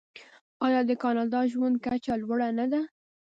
آیا 0.65 0.81
د 0.89 0.91
کاناډا 1.03 1.41
ژوند 1.51 1.75
کچه 1.85 2.13
لوړه 2.21 2.49
نه 2.59 2.65
ده؟ 2.71 2.81